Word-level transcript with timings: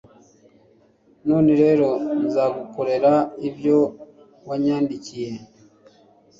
none 1.27 1.51
rero, 1.63 1.89
nzagukorera 2.27 3.13
ibyo 3.47 3.77
wanyandikiye 4.47 5.31